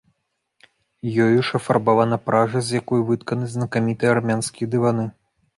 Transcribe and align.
Ёю 1.25 1.43
ж 1.49 1.59
афарбавана 1.59 2.19
пража, 2.29 2.59
з 2.71 2.81
якой 2.83 3.07
вытканы 3.11 3.45
знакамітыя 3.57 4.11
армянскія 4.19 4.67
дываны. 4.79 5.05